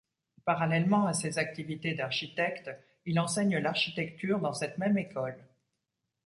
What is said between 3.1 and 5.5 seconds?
enseigne l'architecture dans cette même école.